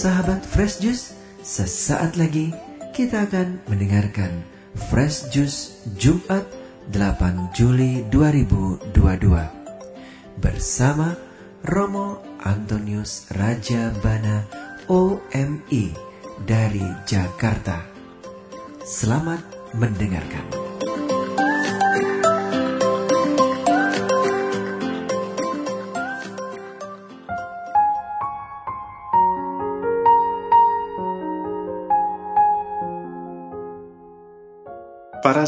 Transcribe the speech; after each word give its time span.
Sahabat 0.00 0.40
Fresh 0.40 0.80
Juice, 0.80 1.12
sesaat 1.44 2.16
lagi 2.16 2.56
kita 2.96 3.28
akan 3.28 3.60
mendengarkan 3.68 4.32
Fresh 4.88 5.28
Juice 5.28 5.84
Jumat 6.00 6.48
8 6.88 7.52
Juli 7.52 8.08
2022 8.08 8.96
bersama 10.40 11.12
Romo 11.68 12.16
Antonius 12.40 13.28
Raja 13.36 13.92
Bana 14.00 14.48
OMI 14.88 15.92
dari 16.48 16.88
Jakarta. 17.04 17.84
Selamat 18.80 19.44
mendengarkan. 19.76 20.59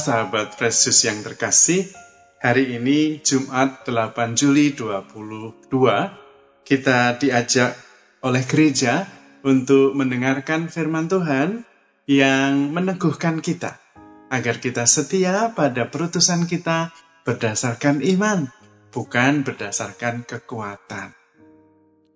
Sahabat 0.03 0.59
Fresh 0.59 1.07
yang 1.07 1.23
terkasih, 1.23 1.87
hari 2.43 2.75
ini 2.75 3.23
Jumat 3.23 3.87
8 3.87 4.35
Juli 4.35 4.75
2022, 4.75 5.71
kita 6.67 7.15
diajak 7.23 7.79
oleh 8.27 8.43
gereja 8.43 9.07
untuk 9.47 9.95
mendengarkan 9.95 10.67
firman 10.67 11.07
Tuhan 11.07 11.63
yang 12.11 12.75
meneguhkan 12.75 13.39
kita 13.39 13.79
agar 14.27 14.59
kita 14.59 14.91
setia 14.91 15.55
pada 15.55 15.87
perutusan 15.87 16.51
kita 16.51 16.91
berdasarkan 17.23 18.03
iman, 18.03 18.51
bukan 18.91 19.47
berdasarkan 19.47 20.27
kekuatan. 20.27 21.15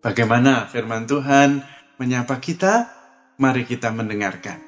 Bagaimana 0.02 0.66
firman 0.66 1.06
Tuhan 1.06 1.62
menyapa 2.02 2.42
kita? 2.42 2.90
Mari 3.38 3.62
kita 3.62 3.94
mendengarkan. 3.94 4.65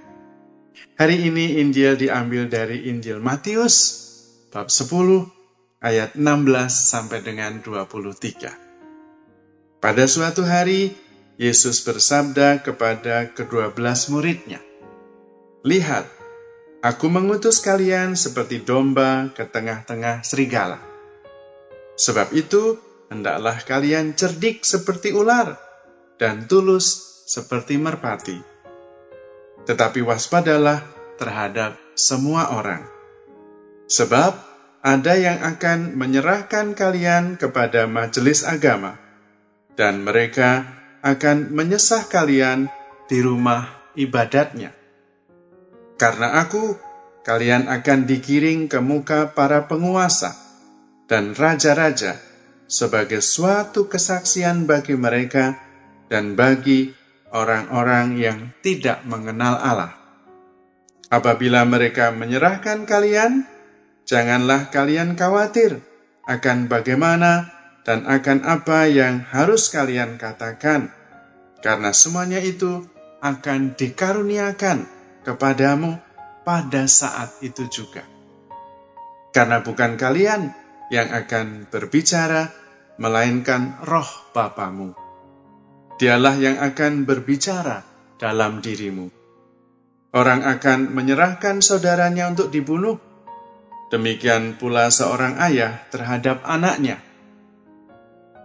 Hari 0.98 1.30
ini 1.30 1.62
Injil 1.62 1.94
diambil 1.94 2.50
dari 2.50 2.90
Injil 2.90 3.22
Matius 3.22 4.02
bab 4.50 4.66
10 4.66 5.30
ayat 5.78 6.18
16 6.18 6.26
sampai 6.70 7.22
dengan 7.22 7.62
23. 7.62 9.78
Pada 9.78 10.04
suatu 10.10 10.42
hari 10.42 10.90
Yesus 11.38 11.86
bersabda 11.86 12.66
kepada 12.66 13.30
kedua 13.30 13.70
belas 13.70 14.10
muridnya, 14.10 14.58
Lihat, 15.62 16.10
aku 16.82 17.06
mengutus 17.06 17.62
kalian 17.62 18.18
seperti 18.18 18.66
domba 18.66 19.30
ke 19.30 19.46
tengah-tengah 19.46 20.26
serigala. 20.26 20.82
Sebab 21.94 22.34
itu, 22.34 22.74
hendaklah 23.06 23.54
kalian 23.62 24.18
cerdik 24.18 24.66
seperti 24.66 25.14
ular 25.14 25.54
dan 26.18 26.50
tulus 26.50 27.22
seperti 27.30 27.78
merpati 27.78 28.57
tetapi 29.64 30.04
waspadalah 30.04 30.84
terhadap 31.18 31.74
semua 31.98 32.54
orang. 32.54 32.86
Sebab 33.88 34.36
ada 34.84 35.14
yang 35.18 35.42
akan 35.42 35.98
menyerahkan 35.98 36.76
kalian 36.78 37.34
kepada 37.34 37.90
majelis 37.90 38.46
agama, 38.46 39.00
dan 39.74 40.06
mereka 40.06 40.66
akan 41.02 41.54
menyesah 41.54 42.06
kalian 42.06 42.70
di 43.06 43.18
rumah 43.22 43.66
ibadatnya. 43.98 44.74
Karena 45.98 46.38
aku, 46.42 46.78
kalian 47.26 47.66
akan 47.66 48.06
digiring 48.06 48.70
ke 48.70 48.78
muka 48.78 49.34
para 49.34 49.66
penguasa 49.66 50.32
dan 51.10 51.34
raja-raja 51.34 52.16
sebagai 52.68 53.24
suatu 53.24 53.88
kesaksian 53.88 54.68
bagi 54.68 54.94
mereka 54.94 55.56
dan 56.12 56.36
bagi 56.36 56.97
orang-orang 57.32 58.16
yang 58.16 58.38
tidak 58.64 59.04
mengenal 59.04 59.60
Allah. 59.60 59.92
Apabila 61.08 61.64
mereka 61.64 62.12
menyerahkan 62.12 62.84
kalian, 62.84 63.48
janganlah 64.04 64.68
kalian 64.68 65.16
khawatir 65.16 65.80
akan 66.28 66.68
bagaimana 66.68 67.48
dan 67.88 68.04
akan 68.04 68.44
apa 68.44 68.84
yang 68.92 69.24
harus 69.24 69.72
kalian 69.72 70.20
katakan, 70.20 70.92
karena 71.64 71.96
semuanya 71.96 72.40
itu 72.44 72.84
akan 73.24 73.72
dikaruniakan 73.72 74.84
kepadamu 75.24 75.96
pada 76.44 76.84
saat 76.84 77.40
itu 77.40 77.64
juga. 77.72 78.04
Karena 79.32 79.64
bukan 79.64 79.96
kalian 79.96 80.52
yang 80.92 81.08
akan 81.08 81.68
berbicara, 81.72 82.52
melainkan 83.00 83.78
roh 83.86 84.08
Bapamu 84.34 85.07
Dialah 85.98 86.38
yang 86.38 86.62
akan 86.62 87.02
berbicara 87.02 87.82
dalam 88.22 88.62
dirimu. 88.62 89.10
Orang 90.14 90.46
akan 90.46 90.94
menyerahkan 90.94 91.58
saudaranya 91.58 92.30
untuk 92.30 92.54
dibunuh. 92.54 93.02
Demikian 93.90 94.54
pula 94.54 94.94
seorang 94.94 95.42
ayah 95.42 95.82
terhadap 95.90 96.46
anaknya. 96.46 97.02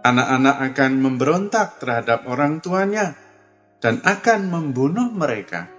Anak-anak 0.02 0.56
akan 0.74 0.92
memberontak 0.98 1.78
terhadap 1.78 2.26
orang 2.26 2.58
tuanya 2.58 3.14
dan 3.78 4.02
akan 4.02 4.50
membunuh 4.50 5.14
mereka. 5.14 5.70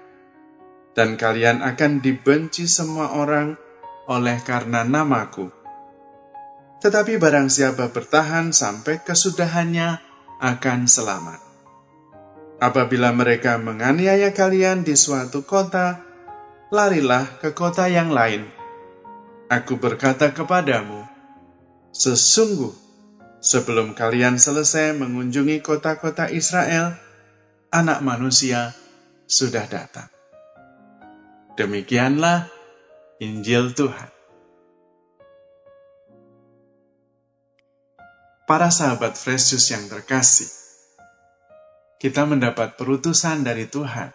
Dan 0.95 1.19
kalian 1.19 1.59
akan 1.59 1.99
dibenci 1.99 2.71
semua 2.71 3.19
orang 3.19 3.59
oleh 4.07 4.39
karena 4.47 4.87
namaku. 4.87 5.51
Tetapi 6.79 7.19
barang 7.19 7.51
siapa 7.51 7.91
bertahan 7.91 8.55
sampai 8.55 9.03
kesudahannya 9.03 9.99
akan 10.39 10.87
selamat. 10.87 11.54
Apabila 12.65 13.13
mereka 13.13 13.61
menganiaya 13.61 14.33
kalian 14.33 14.81
di 14.81 14.97
suatu 14.97 15.45
kota, 15.45 16.01
larilah 16.73 17.37
ke 17.37 17.53
kota 17.53 17.85
yang 17.85 18.09
lain. 18.09 18.49
Aku 19.53 19.77
berkata 19.77 20.33
kepadamu, 20.33 21.05
sesungguh 21.93 22.73
sebelum 23.37 23.93
kalian 23.93 24.41
selesai 24.41 24.97
mengunjungi 24.97 25.61
kota-kota 25.61 26.25
Israel, 26.33 26.97
anak 27.69 28.01
manusia 28.01 28.73
sudah 29.29 29.69
datang. 29.69 30.09
Demikianlah 31.61 32.49
Injil 33.21 33.77
Tuhan. 33.77 34.09
Para 38.49 38.73
sahabat 38.73 39.13
Fresh 39.13 39.53
yang 39.69 39.85
terkasih, 39.85 40.64
kita 42.05 42.21
mendapat 42.29 42.77
perutusan 42.77 43.41
dari 43.41 43.65
Tuhan, 43.65 44.13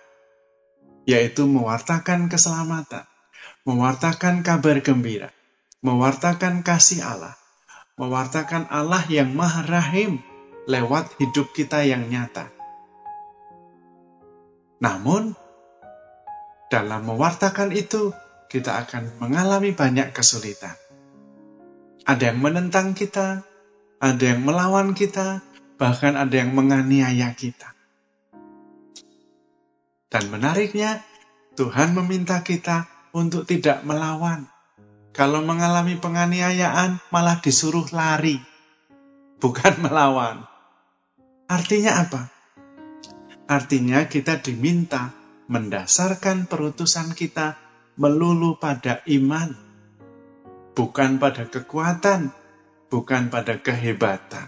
yaitu 1.11 1.43
mewartakan 1.51 2.31
keselamatan, 2.31 3.03
mewartakan 3.67 4.47
kabar 4.47 4.79
gembira, 4.79 5.35
mewartakan 5.83 6.63
kasih 6.63 7.03
Allah, 7.03 7.35
mewartakan 7.99 8.71
Allah 8.71 9.03
yang 9.11 9.35
Maha 9.35 9.67
Rahim 9.67 10.23
lewat 10.71 11.19
hidup 11.19 11.51
kita 11.51 11.83
yang 11.83 12.07
nyata. 12.07 12.47
Namun, 14.79 15.35
dalam 16.71 17.11
mewartakan 17.11 17.75
itu, 17.75 18.15
kita 18.47 18.87
akan 18.87 19.19
mengalami 19.19 19.75
banyak 19.75 20.15
kesulitan. 20.15 20.79
Ada 22.07 22.31
yang 22.31 22.39
menentang 22.39 22.95
kita, 22.95 23.43
ada 23.99 24.23
yang 24.23 24.47
melawan 24.47 24.95
kita, 24.95 25.43
bahkan 25.75 26.15
ada 26.15 26.39
yang 26.39 26.55
menganiaya 26.55 27.35
kita. 27.35 27.80
Dan 30.11 30.27
menariknya, 30.27 31.07
Tuhan 31.55 31.95
meminta 31.95 32.43
kita 32.43 32.91
untuk 33.15 33.47
tidak 33.47 33.87
melawan. 33.87 34.51
Kalau 35.15 35.43
mengalami 35.47 35.99
penganiayaan, 36.03 36.99
malah 37.15 37.39
disuruh 37.39 37.87
lari, 37.95 38.43
bukan 39.39 39.79
melawan. 39.87 40.51
Artinya 41.47 42.03
apa? 42.03 42.23
Artinya 43.51 44.07
kita 44.07 44.39
diminta 44.39 45.15
mendasarkan 45.51 46.47
perutusan 46.47 47.15
kita 47.15 47.59
melulu 47.99 48.59
pada 48.59 49.03
iman, 49.11 49.51
bukan 50.79 51.19
pada 51.19 51.51
kekuatan, 51.51 52.31
bukan 52.87 53.31
pada 53.35 53.59
kehebatan. 53.59 54.47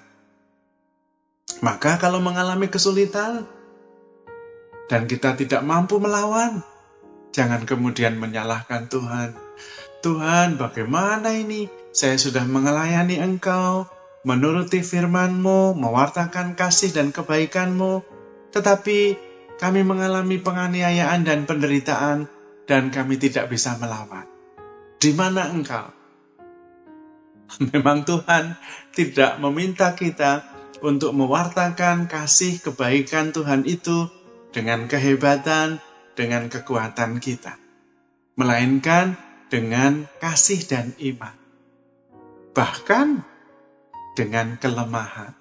Maka 1.59 1.99
kalau 1.99 2.23
mengalami 2.23 2.71
kesulitan 2.71 3.47
dan 4.93 5.09
kita 5.09 5.33
tidak 5.41 5.65
mampu 5.65 5.97
melawan, 5.97 6.61
jangan 7.33 7.65
kemudian 7.65 8.21
menyalahkan 8.21 8.93
Tuhan. 8.93 9.33
Tuhan, 10.05 10.61
bagaimana 10.61 11.33
ini? 11.33 11.73
Saya 11.97 12.21
sudah 12.21 12.45
mengelayani 12.45 13.17
Engkau, 13.17 13.89
menuruti 14.29 14.85
firman-Mu, 14.85 15.73
mewartakan 15.81 16.53
kasih 16.53 16.93
dan 16.93 17.09
kebaikan-Mu, 17.09 18.05
tetapi 18.53 19.17
kami 19.57 19.81
mengalami 19.81 20.37
penganiayaan 20.37 21.25
dan 21.25 21.49
penderitaan, 21.49 22.29
dan 22.69 22.93
kami 22.93 23.17
tidak 23.17 23.49
bisa 23.49 23.81
melawan. 23.81 24.29
Di 25.01 25.17
mana 25.17 25.49
Engkau? 25.49 25.89
Memang 27.73 28.05
Tuhan 28.05 28.61
tidak 28.93 29.41
meminta 29.41 29.97
kita 29.97 30.45
untuk 30.85 31.17
mewartakan 31.17 32.13
kasih 32.13 32.61
kebaikan 32.61 33.33
Tuhan 33.33 33.65
itu 33.65 34.21
dengan 34.53 34.87
kehebatan, 34.87 35.81
dengan 36.13 36.53
kekuatan 36.53 37.19
kita, 37.19 37.57
melainkan 38.37 39.17
dengan 39.49 40.05
kasih 40.21 40.61
dan 40.69 40.93
iman, 41.01 41.37
bahkan 42.53 43.25
dengan 44.13 44.61
kelemahan. 44.61 45.33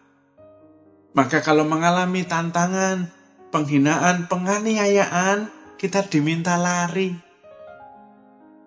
Maka, 1.12 1.44
kalau 1.44 1.68
mengalami 1.68 2.24
tantangan, 2.24 3.12
penghinaan, 3.52 4.31
penganiayaan, 4.31 5.52
kita 5.75 6.08
diminta 6.08 6.56
lari. 6.56 7.12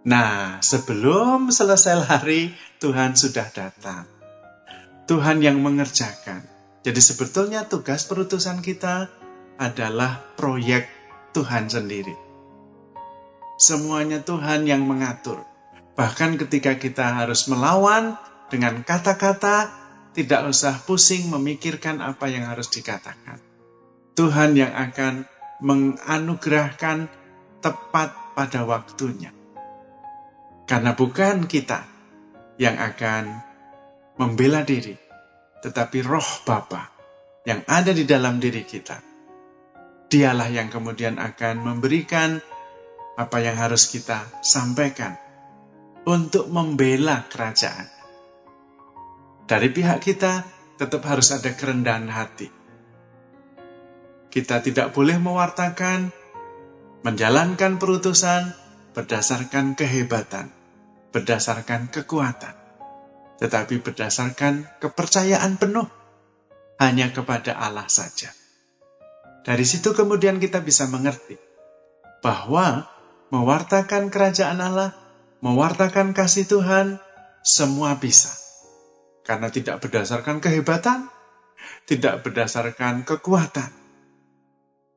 Nah, 0.04 0.60
sebelum 0.60 1.48
selesai 1.48 2.04
lari, 2.04 2.52
Tuhan 2.84 3.16
sudah 3.16 3.48
datang. 3.48 4.04
Tuhan 5.08 5.40
yang 5.40 5.64
mengerjakan. 5.64 6.44
Jadi 6.84 7.00
sebetulnya 7.00 7.64
tugas 7.64 8.04
perutusan 8.04 8.60
kita 8.60 9.08
adalah 9.58 10.34
proyek 10.34 10.86
Tuhan 11.34 11.70
sendiri. 11.70 12.14
Semuanya 13.54 14.22
Tuhan 14.22 14.66
yang 14.66 14.82
mengatur. 14.82 15.42
Bahkan 15.94 16.42
ketika 16.42 16.74
kita 16.74 17.22
harus 17.22 17.46
melawan 17.46 18.18
dengan 18.50 18.82
kata-kata, 18.82 19.70
tidak 20.14 20.50
usah 20.50 20.78
pusing 20.82 21.30
memikirkan 21.30 22.02
apa 22.02 22.26
yang 22.30 22.50
harus 22.50 22.70
dikatakan. 22.70 23.38
Tuhan 24.14 24.58
yang 24.58 24.74
akan 24.74 25.26
menganugerahkan 25.62 27.10
tepat 27.62 28.10
pada 28.34 28.66
waktunya. 28.66 29.30
Karena 30.66 30.94
bukan 30.94 31.46
kita 31.46 31.86
yang 32.58 32.78
akan 32.78 33.42
membela 34.18 34.62
diri, 34.62 34.94
tetapi 35.62 35.98
roh 36.02 36.30
Bapa 36.46 36.90
yang 37.46 37.62
ada 37.66 37.90
di 37.90 38.06
dalam 38.06 38.38
diri 38.38 38.62
kita. 38.62 39.13
Dialah 40.14 40.46
yang 40.46 40.70
kemudian 40.70 41.18
akan 41.18 41.66
memberikan 41.66 42.38
apa 43.18 43.42
yang 43.42 43.58
harus 43.58 43.90
kita 43.90 44.22
sampaikan 44.46 45.18
untuk 46.06 46.46
membela 46.54 47.26
kerajaan. 47.26 47.90
Dari 49.50 49.74
pihak 49.74 49.98
kita 49.98 50.46
tetap 50.78 51.02
harus 51.02 51.34
ada 51.34 51.50
kerendahan 51.50 52.06
hati. 52.06 52.46
Kita 54.30 54.62
tidak 54.62 54.94
boleh 54.94 55.18
mewartakan, 55.18 56.14
menjalankan 57.02 57.82
perutusan 57.82 58.54
berdasarkan 58.94 59.74
kehebatan, 59.74 60.54
berdasarkan 61.10 61.90
kekuatan 61.90 62.62
tetapi 63.38 63.82
berdasarkan 63.82 64.64
kepercayaan 64.78 65.58
penuh 65.58 65.86
hanya 66.78 67.10
kepada 67.10 67.58
Allah 67.58 67.86
saja. 67.90 68.43
Dari 69.44 69.64
situ 69.68 69.92
kemudian 69.92 70.40
kita 70.40 70.64
bisa 70.64 70.88
mengerti 70.88 71.36
bahwa 72.24 72.88
mewartakan 73.28 74.08
kerajaan 74.08 74.56
Allah, 74.56 74.96
mewartakan 75.44 76.16
kasih 76.16 76.48
Tuhan, 76.48 76.96
semua 77.44 78.00
bisa. 78.00 78.32
Karena 79.20 79.52
tidak 79.52 79.84
berdasarkan 79.84 80.40
kehebatan, 80.40 81.12
tidak 81.84 82.24
berdasarkan 82.24 83.04
kekuatan, 83.04 83.68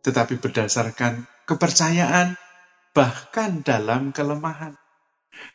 tetapi 0.07 0.39
berdasarkan 0.39 1.27
kepercayaan, 1.43 2.39
bahkan 2.95 3.59
dalam 3.67 4.15
kelemahan. 4.15 4.79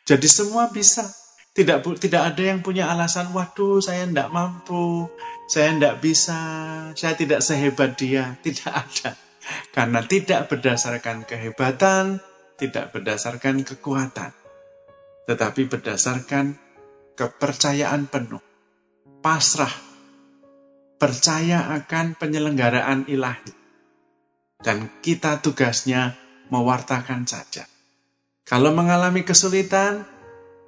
Jadi 0.05 0.29
semua 0.29 0.69
bisa 0.69 1.09
tidak 1.53 1.85
tidak 2.01 2.33
ada 2.33 2.41
yang 2.41 2.65
punya 2.65 2.89
alasan, 2.89 3.29
waduh 3.29 3.77
saya 3.77 4.09
tidak 4.09 4.33
mampu, 4.33 5.05
saya 5.45 5.69
tidak 5.77 6.01
bisa, 6.01 6.41
saya 6.97 7.13
tidak 7.13 7.45
sehebat 7.45 7.93
dia. 7.93 8.33
Tidak 8.45 8.73
ada. 8.73 9.13
Karena 9.75 9.99
tidak 9.99 10.47
berdasarkan 10.47 11.27
kehebatan, 11.27 12.23
tidak 12.55 12.95
berdasarkan 12.95 13.67
kekuatan. 13.67 14.31
Tetapi 15.27 15.61
berdasarkan 15.67 16.55
kepercayaan 17.19 18.07
penuh. 18.07 18.39
Pasrah. 19.19 19.71
Percaya 20.95 21.75
akan 21.75 22.15
penyelenggaraan 22.15 23.11
ilahi. 23.11 23.51
Dan 24.63 24.87
kita 25.03 25.43
tugasnya 25.43 26.15
mewartakan 26.47 27.27
saja. 27.27 27.67
Kalau 28.47 28.71
mengalami 28.71 29.27
kesulitan, 29.27 30.07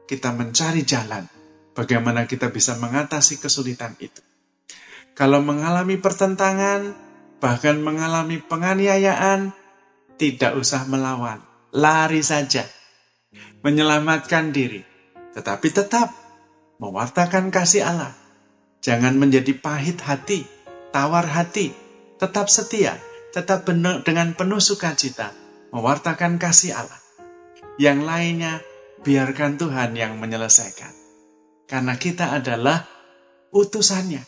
kita 0.05 0.33
mencari 0.33 0.85
jalan 0.85 1.25
bagaimana 1.75 2.25
kita 2.25 2.49
bisa 2.49 2.79
mengatasi 2.79 3.37
kesulitan 3.37 3.93
itu. 3.99 4.23
Kalau 5.15 5.43
mengalami 5.43 5.99
pertentangan, 5.99 6.95
bahkan 7.39 7.79
mengalami 7.79 8.39
penganiayaan, 8.39 9.51
tidak 10.15 10.55
usah 10.55 10.87
melawan, 10.87 11.43
lari 11.71 12.23
saja, 12.23 12.63
menyelamatkan 13.63 14.51
diri, 14.55 14.83
tetapi 15.35 15.67
tetap 15.71 16.11
mewartakan 16.79 17.51
kasih 17.51 17.87
Allah. 17.87 18.11
Jangan 18.83 19.15
menjadi 19.15 19.55
pahit 19.55 20.03
hati, 20.03 20.43
tawar 20.91 21.25
hati, 21.25 21.71
tetap 22.19 22.51
setia, 22.51 22.99
tetap 23.31 23.63
benar 23.67 24.03
dengan 24.03 24.35
penuh 24.35 24.59
sukacita, 24.59 25.31
mewartakan 25.71 26.37
kasih 26.39 26.75
Allah. 26.75 27.01
Yang 27.75 27.99
lainnya 28.07 28.53
biarkan 29.05 29.61
Tuhan 29.61 29.93
yang 29.93 30.17
menyelesaikan. 30.17 30.89
Karena 31.69 31.93
kita 31.93 32.33
adalah 32.33 32.89
utusannya. 33.53 34.25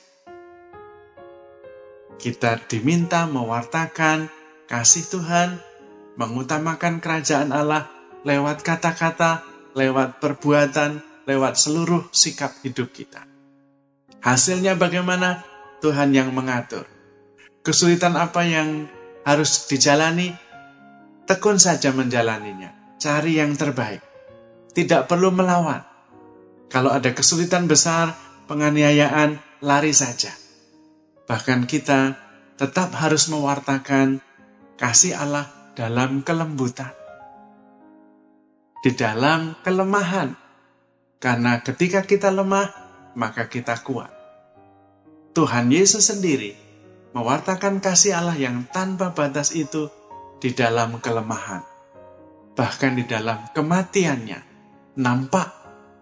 Kita 2.18 2.62
diminta 2.70 3.26
mewartakan 3.26 4.30
kasih 4.70 5.06
Tuhan, 5.10 5.58
mengutamakan 6.18 7.02
kerajaan 7.02 7.50
Allah 7.50 7.90
lewat 8.22 8.62
kata-kata, 8.62 9.42
lewat 9.74 10.22
perbuatan, 10.22 11.02
lewat 11.26 11.58
seluruh 11.58 12.06
sikap 12.14 12.54
hidup 12.62 12.94
kita. 12.94 13.26
Hasilnya 14.22 14.78
bagaimana? 14.78 15.42
Tuhan 15.78 16.10
yang 16.10 16.34
mengatur. 16.34 16.90
Kesulitan 17.62 18.18
apa 18.18 18.42
yang 18.50 18.90
harus 19.22 19.70
dijalani? 19.70 20.34
Tekun 21.30 21.62
saja 21.62 21.94
menjalaninya. 21.94 22.98
Cari 22.98 23.38
yang 23.38 23.54
terbaik 23.54 24.07
tidak 24.78 25.10
perlu 25.10 25.34
melawan. 25.34 25.82
Kalau 26.70 26.94
ada 26.94 27.10
kesulitan 27.10 27.66
besar, 27.66 28.14
penganiayaan, 28.46 29.42
lari 29.66 29.90
saja. 29.90 30.30
Bahkan 31.26 31.66
kita 31.66 32.14
tetap 32.62 32.94
harus 32.94 33.26
mewartakan 33.34 34.22
kasih 34.78 35.18
Allah 35.18 35.50
dalam 35.74 36.22
kelembutan. 36.22 36.94
Di 38.86 38.94
dalam 38.94 39.58
kelemahan. 39.66 40.38
Karena 41.18 41.58
ketika 41.66 42.06
kita 42.06 42.30
lemah, 42.30 42.70
maka 43.18 43.50
kita 43.50 43.82
kuat. 43.82 44.14
Tuhan 45.34 45.74
Yesus 45.74 46.14
sendiri 46.14 46.54
mewartakan 47.18 47.82
kasih 47.82 48.14
Allah 48.14 48.38
yang 48.38 48.70
tanpa 48.70 49.10
batas 49.10 49.58
itu 49.58 49.90
di 50.38 50.54
dalam 50.54 51.02
kelemahan. 51.02 51.66
Bahkan 52.54 52.92
di 52.94 53.10
dalam 53.10 53.42
kematiannya 53.58 54.57
nampak 54.98 55.54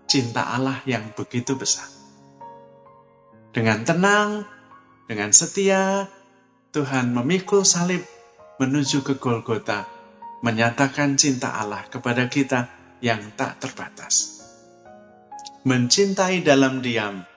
cinta 0.07 0.55
Allah 0.55 0.79
yang 0.87 1.11
begitu 1.11 1.59
besar. 1.59 1.91
Dengan 3.51 3.83
tenang, 3.83 4.47
dengan 5.11 5.35
setia, 5.35 6.07
Tuhan 6.71 7.11
memikul 7.11 7.67
salib 7.67 8.07
menuju 8.55 9.03
ke 9.03 9.19
Golgota, 9.19 9.83
menyatakan 10.39 11.19
cinta 11.19 11.59
Allah 11.59 11.83
kepada 11.91 12.31
kita 12.31 12.71
yang 13.03 13.35
tak 13.35 13.59
terbatas. 13.59 14.39
Mencintai 15.67 16.39
dalam 16.39 16.79
diam, 16.79 17.27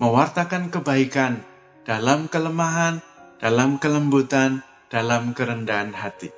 mewartakan 0.00 0.72
kebaikan 0.72 1.44
dalam 1.84 2.32
kelemahan, 2.32 3.04
dalam 3.36 3.76
kelembutan, 3.76 4.64
dalam 4.88 5.36
kerendahan 5.36 5.92
hati. 5.92 6.32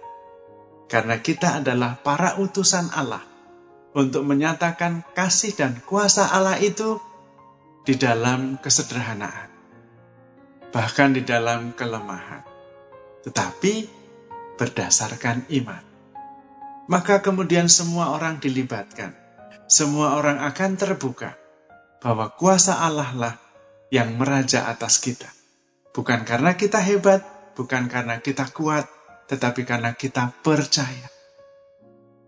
Karena 0.91 1.23
kita 1.23 1.63
adalah 1.63 1.95
para 2.03 2.43
utusan 2.43 2.91
Allah 2.91 3.34
untuk 3.95 4.27
menyatakan 4.27 5.07
kasih 5.15 5.55
dan 5.55 5.79
kuasa 5.87 6.27
Allah 6.35 6.59
itu 6.59 6.99
di 7.87 7.95
dalam 7.95 8.59
kesederhanaan, 8.59 9.49
bahkan 10.75 11.15
di 11.15 11.23
dalam 11.23 11.71
kelemahan, 11.79 12.43
tetapi 13.23 13.87
berdasarkan 14.59 15.47
iman. 15.63 15.85
Maka 16.91 17.23
kemudian 17.25 17.71
semua 17.71 18.13
orang 18.13 18.43
dilibatkan, 18.43 19.15
semua 19.71 20.19
orang 20.19 20.43
akan 20.43 20.77
terbuka 20.77 21.39
bahwa 22.03 22.29
kuasa 22.35 22.85
Allah 22.85 23.09
lah 23.17 23.35
yang 23.89 24.19
meraja 24.21 24.69
atas 24.69 25.01
kita. 25.01 25.31
Bukan 25.95 26.27
karena 26.27 26.59
kita 26.59 26.83
hebat, 26.83 27.23
bukan 27.55 27.87
karena 27.87 28.19
kita 28.21 28.51
kuat, 28.51 28.91
tetapi 29.31 29.65
karena 29.65 29.95
kita 29.95 30.35
percaya 30.43 31.15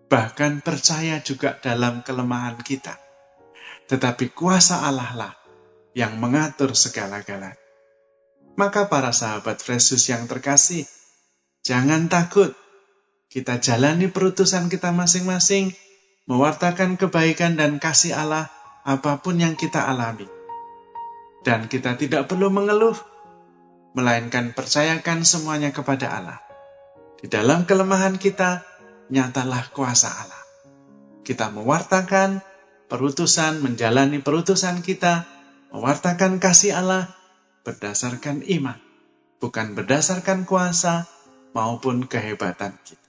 bahkan 0.06 0.62
percaya 0.62 1.22
juga 1.22 1.58
dalam 1.58 2.02
kelemahan 2.06 2.58
kita. 2.60 2.98
Tetapi 3.86 4.34
kuasa 4.34 4.86
Allah 4.86 5.10
lah 5.14 5.32
yang 5.94 6.18
mengatur 6.18 6.74
segala-galanya. 6.74 7.58
Maka 8.56 8.88
para 8.88 9.12
sahabat 9.12 9.60
Yesus 9.60 10.08
yang 10.08 10.24
terkasih, 10.24 10.88
Jangan 11.66 12.06
takut. 12.06 12.54
Kita 13.26 13.58
jalani 13.58 14.06
perutusan 14.06 14.70
kita 14.70 14.94
masing-masing, 14.94 15.74
mewartakan 16.30 16.94
kebaikan 16.94 17.58
dan 17.58 17.82
kasih 17.82 18.14
Allah 18.14 18.46
apa 18.86 19.18
pun 19.18 19.34
yang 19.34 19.58
kita 19.58 19.82
alami. 19.82 20.30
Dan 21.42 21.66
kita 21.66 21.98
tidak 21.98 22.30
perlu 22.30 22.54
mengeluh, 22.54 22.94
melainkan 23.98 24.54
percayakan 24.54 25.26
semuanya 25.26 25.74
kepada 25.74 26.14
Allah. 26.14 26.38
Di 27.18 27.26
dalam 27.26 27.66
kelemahan 27.66 28.14
kita, 28.14 28.62
nyatalah 29.12 29.70
kuasa 29.72 30.10
Allah. 30.10 30.42
Kita 31.26 31.50
mewartakan 31.50 32.42
perutusan, 32.86 33.62
menjalani 33.62 34.22
perutusan 34.22 34.82
kita, 34.82 35.26
mewartakan 35.74 36.38
kasih 36.38 36.78
Allah 36.78 37.10
berdasarkan 37.66 38.46
iman, 38.46 38.78
bukan 39.42 39.74
berdasarkan 39.74 40.46
kuasa 40.46 41.10
maupun 41.50 42.06
kehebatan 42.06 42.78
kita. 42.86 43.08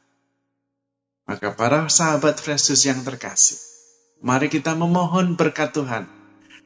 Maka 1.28 1.54
para 1.54 1.86
sahabat 1.92 2.40
Yesus 2.42 2.88
yang 2.88 3.04
terkasih, 3.04 3.60
mari 4.24 4.50
kita 4.50 4.74
memohon 4.74 5.38
berkat 5.38 5.76
Tuhan 5.76 6.08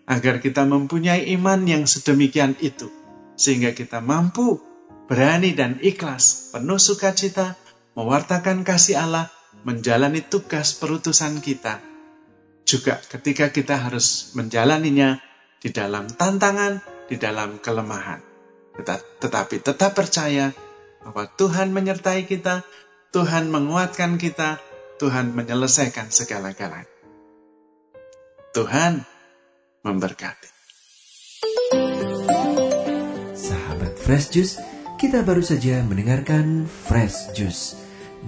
agar 0.06 0.40
kita 0.40 0.64
mempunyai 0.70 1.34
iman 1.36 1.66
yang 1.66 1.84
sedemikian 1.90 2.56
itu 2.62 2.88
sehingga 3.36 3.74
kita 3.74 4.00
mampu 4.06 4.62
berani 5.10 5.58
dan 5.58 5.82
ikhlas 5.82 6.54
penuh 6.54 6.78
sukacita 6.78 7.58
mewartakan 7.96 8.64
kasih 8.64 9.00
Allah 9.00 9.28
menjalani 9.68 10.24
tugas 10.24 10.76
perutusan 10.80 11.44
kita 11.44 11.84
juga 12.64 12.96
ketika 13.04 13.52
kita 13.52 13.76
harus 13.76 14.32
menjalaninya 14.38 15.20
di 15.60 15.70
dalam 15.70 16.08
tantangan, 16.08 16.80
di 17.12 17.20
dalam 17.20 17.60
kelemahan. 17.60 18.24
Tetapi 19.20 19.60
tetap 19.60 19.92
percaya 19.92 20.56
bahwa 21.04 21.28
Tuhan 21.36 21.76
menyertai 21.76 22.26
kita, 22.26 22.64
Tuhan 23.12 23.52
menguatkan 23.52 24.16
kita, 24.16 24.64
Tuhan 24.98 25.36
menyelesaikan 25.36 26.08
segala-galanya. 26.10 26.88
Tuhan 28.56 29.04
memberkati. 29.84 30.50
Sahabat 33.36 33.94
Fresh 34.00 34.28
Juice, 34.32 34.56
kita 35.02 35.26
baru 35.26 35.42
saja 35.42 35.82
mendengarkan 35.82 36.70
Fresh 36.70 37.34
Juice 37.34 37.74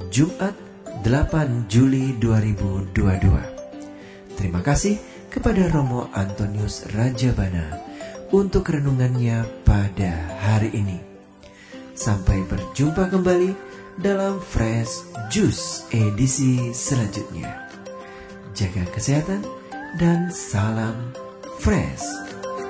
Jumat 0.10 0.58
8 1.06 1.70
Juli 1.70 2.18
2022. 2.18 3.30
Terima 4.34 4.58
kasih 4.66 4.98
kepada 5.30 5.70
Romo 5.70 6.10
Antonius 6.18 6.90
Rajabana 6.90 7.78
untuk 8.34 8.74
renungannya 8.74 9.46
pada 9.62 10.18
hari 10.42 10.74
ini. 10.74 10.98
Sampai 11.94 12.42
berjumpa 12.50 13.06
kembali 13.06 13.54
dalam 14.02 14.42
Fresh 14.42 15.14
Juice 15.30 15.86
edisi 15.94 16.74
selanjutnya. 16.74 17.70
Jaga 18.58 18.82
kesehatan 18.90 19.46
dan 20.02 20.34
salam 20.34 21.14
Fresh 21.62 22.02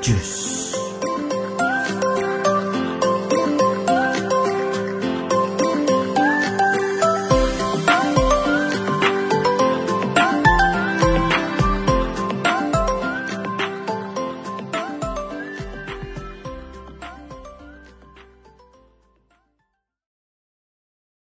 Juice. 0.03 0.52